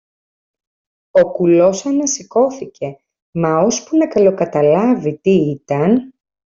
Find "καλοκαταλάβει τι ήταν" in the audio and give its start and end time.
4.07-6.13